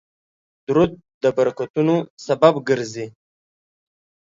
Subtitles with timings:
[0.67, 0.91] درود
[1.23, 1.95] د برکتونو
[2.25, 3.07] سبب ګرځي